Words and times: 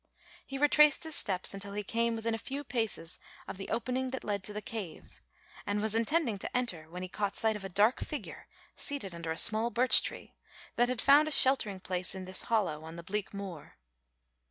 He 0.47 0.57
retraced 0.57 1.03
his 1.03 1.13
steps 1.13 1.53
until 1.53 1.73
he 1.73 1.83
came 1.83 2.15
within 2.15 2.33
a 2.33 2.39
few 2.39 2.63
paces 2.63 3.19
of 3.47 3.57
the 3.57 3.69
opening 3.69 4.09
that 4.09 4.23
led 4.23 4.41
to 4.45 4.51
the 4.51 4.59
cave 4.59 5.21
and 5.63 5.79
was 5.79 5.93
intending 5.93 6.39
to 6.39 6.57
enter, 6.57 6.89
when 6.89 7.03
he 7.03 7.07
caught 7.07 7.35
sight 7.35 7.55
of 7.55 7.63
a 7.63 7.69
dark 7.69 7.99
figure 7.99 8.47
seated 8.73 9.13
under 9.13 9.31
a 9.31 9.37
small 9.37 9.69
birch 9.69 10.01
tree 10.01 10.33
that 10.75 10.89
had 10.89 11.01
found 11.01 11.27
a 11.27 11.31
sheltering 11.31 11.79
place 11.79 12.15
in 12.15 12.25
this 12.25 12.41
hollow 12.49 12.83
on 12.83 12.95
the 12.95 13.03
bleak 13.03 13.31
moor. 13.31 13.75